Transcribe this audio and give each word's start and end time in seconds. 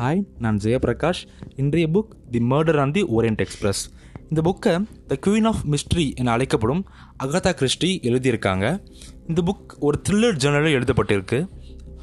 Hi 0.00 0.22
நான் 0.38 0.56
ஜெயபிரகாஷ். 0.56 1.20
இன்றைய 1.56 1.88
book 1.92 2.30
the 2.30 2.38
Murder 2.38 2.80
on 2.80 2.90
the 2.90 3.02
Orient 3.04 3.36
Express 3.36 3.90
இந்த 4.30 4.40
புக்கை 4.48 4.86
த 5.06 5.16
குவீன் 5.26 5.46
ஆஃப் 5.46 5.60
மிஸ்ட்ரி 5.70 6.14
என 6.14 6.30
அழைக்கப்படும் 6.30 6.86
அகதா 7.24 7.52
கிறிஸ்டி 7.60 7.90
எழுதியிருக்காங்க. 8.08 8.82
இந்த 9.28 9.42
புக் 9.42 9.78
ஒரு 9.78 10.02
த்ரில்லர் 10.08 10.36
ஜேர்னலில் 10.42 10.76
எழுதப்பட்டிருக்கு. 10.78 11.48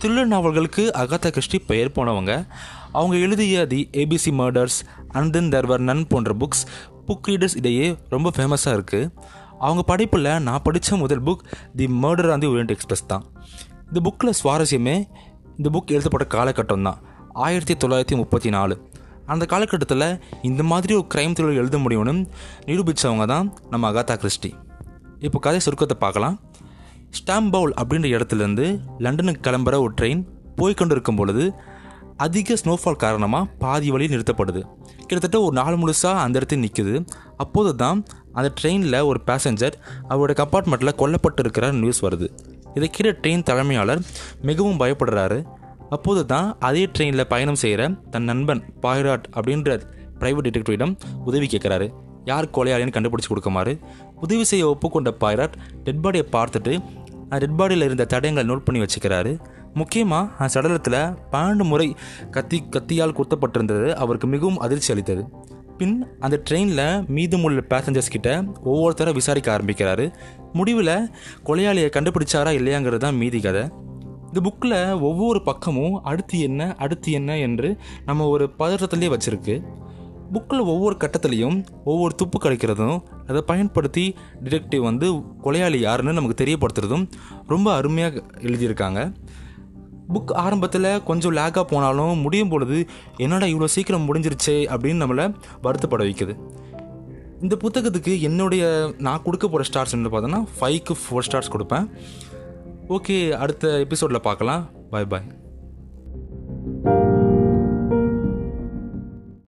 த்ரில்லர் 0.00 0.24
நாவல்களுக்கு 0.24 0.90
அகதா 0.94 1.32
கிறிஸ்டி 1.36 1.60
பெயர் 1.66 1.90
போனவங்க. 1.90 2.46
அவங்க 2.92 3.16
எழுதிய 3.16 3.66
The 3.66 3.88
ABC 3.92 4.30
Murders 4.30 4.78
And 5.08 5.32
Then 5.32 5.78
None 5.78 6.06
போன்ற 6.06 6.34
புக்ஸ் 6.34 6.66
புக் 7.06 7.28
ரீடர்ஸ் 7.28 7.56
இடையே 7.56 7.96
ரொம்ப 8.08 8.30
ஃபேமஸாக 8.36 8.74
இருக்குது 8.80 9.10
அவங்க 9.58 9.82
படைப்பில் 9.82 10.42
நான் 10.42 10.62
படித்த 10.62 10.96
முதல் 10.96 11.22
book 11.22 11.44
the 11.76 11.86
Murder 11.86 12.30
on 12.30 12.38
the 12.38 12.46
Orient 12.46 12.74
Express 12.76 13.06
தான். 13.06 13.26
இந்த 13.92 14.00
புக்கில் 14.04 14.38
சுவாரஸ்யமே 14.44 15.04
இந்த 15.56 15.70
புக் 15.72 15.90
எழுதப்பட்ட 15.90 16.36
காலகட்டம் 16.36 16.82
தான். 16.82 17.12
ஆயிரத்தி 17.42 17.74
தொள்ளாயிரத்தி 17.82 18.16
முப்பத்தி 18.20 18.50
நாலு. 18.50 18.74
அந்த 19.32 19.44
காலகட்டத்தில் 19.52 20.06
இந்த 20.48 20.62
மாதிரி 20.62 20.94
ஒரு 20.94 21.06
க்ரைம் 21.14 21.34
த்ரில்லர் 21.36 21.60
எழுத 21.62 21.76
முடியும்னு 21.78 22.12
நிரூபித்தவங்க 22.68 23.24
தான் 23.32 23.46
நம்ம 23.70 23.90
அகாதா 23.90 24.14
கிறிஸ்டி. 24.22 24.50
இப்போ 25.26 25.38
கதை 25.38 25.60
சுருக்கத்தை 25.64 25.96
பார்க்கலாம். 26.04 26.36
ஸ்டாம்பவுல் 27.18 27.74
அப்படின்ற 27.80 28.08
இடத்துலேருந்து 28.16 28.66
லண்டனுக்கு 28.98 29.42
கிளம்புற 29.46 29.80
ஒரு 29.84 29.92
ட்ரெயின் 30.00 30.22
போய்கொண்டு 30.60 30.94
இருக்கும் 30.96 31.18
பொழுது 31.20 31.44
அதிக 32.26 32.56
ஸ்னோஃபால் 32.62 33.02
காரணமாக 33.04 33.50
பாதி 33.62 33.90
வழி 33.90 34.06
நிறுத்தப்படுது. 34.14 34.62
கிட்டத்தட்ட 35.06 35.40
ஒரு 35.46 35.54
நாள் 35.60 35.80
முழுசாக 35.82 36.22
அந்த 36.24 36.34
இடத்துல 36.40 36.64
நிற்குது 36.66 36.94
அப்போது 37.36 37.76
தான் 37.82 37.98
அந்த 38.32 38.48
ட்ரெயினில் 38.60 39.00
ஒரு 39.10 39.20
பேசஞ்சர் 39.30 39.74
அவரோட 40.12 40.32
கம்பார்ட்மெண்ட்டில் 40.42 40.98
கொல்லப்பட்டு 41.00 41.42
இருக்கிற 41.44 41.72
நியூஸ் 41.82 42.04
வருது. 42.06 42.28
இதை 42.76 42.88
கீழே 42.94 43.10
ட்ரெயின் 43.22 43.46
தலைமையாளர் 43.50 44.00
மிகவும் 44.48 44.80
பயப்படுறாரு. 44.84 45.40
அப்போது 45.90 46.26
தான் 46.26 46.56
அதே 46.58 46.84
ட்ரெயினில் 46.86 47.30
பயணம் 47.32 47.60
செய்கிற 47.62 47.88
தன் 48.10 48.28
நண்பன் 48.30 48.62
பாய்ராட் 48.82 49.26
அப்படின்ற 49.36 49.80
பிரைவேட் 50.20 50.46
டிடெக்டிவிடம் 50.46 50.96
உதவி 51.24 51.46
கேட்குறாரு. 51.46 51.88
யார் 52.24 52.46
கொலையாளின்னு 52.56 52.94
கண்டுபிடிச்சி 52.96 53.28
கொடுக்குமாறு 53.28 53.78
உதவி 54.20 54.44
செய்ய 54.44 54.68
ஒப்புக்கொண்ட 54.68 55.10
பாய்ராட் 55.20 55.56
டெட் 55.82 56.02
பாடியை 56.04 56.26
பார்த்துட்டு 56.36 56.72
அந்த 57.28 57.46
டெட் 57.46 57.58
பாடியில் 57.60 57.82
இருந்த 57.82 58.06
தடயங்களை 58.12 58.44
நோட் 58.50 58.64
பண்ணி 58.64 58.80
வச்சுக்கிறாரு. 58.84 59.32
முக்கியமாக 59.74 60.30
அந்த 60.38 60.50
சடலத்தில் 60.54 61.00
பன்னெண்டு 61.32 61.64
முறை 61.64 61.96
கத்தி 62.30 62.62
கத்தியால் 62.70 63.16
குத்தப்பட்டிருந்தது. 63.18 63.92
அவருக்கு 63.92 64.26
மிகவும் 64.26 64.58
அதிர்ச்சி 64.58 64.92
அளித்தது. 64.92 65.24
பின் 65.78 66.06
அந்த 66.20 66.42
ட்ரெயினில் 66.50 67.06
மீதமுள்ள 67.06 67.62
பேசஞ்சர்ஸ் 67.70 68.10
கிட்ட 68.10 68.42
ஒவ்வொருத்தரை 68.64 69.12
விசாரிக்க 69.14 69.58
ஆரம்பிக்கிறாரு. 69.58 70.12
முடிவில் 70.52 71.10
கொலையாளியை 71.44 71.88
கண்டுபிடிச்சாரா 71.96 72.52
இல்லையாங்கிறது 72.58 72.96
தான் 72.96 73.16
மீதி 73.16 73.40
கதை. 73.40 73.64
இந்த 74.34 74.42
புக்கில் 74.46 75.00
ஒவ்வொரு 75.00 75.40
பக்கமும் 75.42 75.96
அடுத்து 76.10 76.36
என்ன 76.38 76.62
அடுத்து 76.84 77.10
என்ன 77.12 77.36
என்று 77.38 77.68
நம்ம 78.06 78.26
ஒரு 78.26 78.44
பதற்றத்துலேயே 78.58 79.10
வச்சுருக்கு. 79.12 79.54
புக்கில் 80.32 80.62
ஒவ்வொரு 80.72 80.94
கட்டத்துலேயும் 81.02 81.58
ஒவ்வொரு 81.84 82.14
துப்பு 82.14 82.38
கிடைக்கிறதும் 82.42 82.98
அதை 83.28 83.40
பயன்படுத்தி 83.50 84.04
டிடெக்டிவ் 84.44 84.82
வந்து 84.88 85.08
கொலையாளி 85.44 85.78
யாருன்னு 85.78 86.16
நமக்கு 86.18 86.38
தெரியப்படுத்துறதும் 86.44 87.04
ரொம்ப 87.46 87.74
அருமையாக 87.74 88.24
எழுதியிருக்காங்க. 88.48 89.00
புக் 90.14 90.34
ஆரம்பத்தில் 90.44 90.90
கொஞ்சம் 91.02 91.36
லேக்காக 91.36 91.66
போனாலும் 91.74 92.18
முடியும் 92.18 92.48
பொழுது 92.48 92.78
என்னடா 93.16 93.46
இவ்வளோ 93.46 93.70
சீக்கிரம் 93.76 94.06
முடிஞ்சிருச்சே 94.08 94.58
அப்படின்னு 94.74 95.04
நம்மளை 95.04 95.26
வருத்தப்பட 95.62 96.02
வைக்குது. 96.08 96.36
இந்த 97.42 97.56
புத்தகத்துக்கு 97.62 98.12
என்னுடைய 98.20 98.64
நான் 98.98 99.22
கொடுக்க 99.22 99.46
போகிற 99.48 99.64
ஸ்டார்ஸ் 99.70 99.96
என்ன 99.96 100.10
பார்த்தோன்னா 100.12 100.42
ஃபைவ்க்கு 100.58 100.94
ஃபோர் 101.04 101.26
ஸ்டார்ஸ் 101.28 101.54
கொடுப்பேன். 101.54 101.86
ஓகே 102.88 103.30
அடுத்த 103.32 103.78
எபிசோடில் 103.78 104.20
பார்க்கலாம். 104.20 104.70
பாய் 104.90 105.06
பாய் 105.06 105.26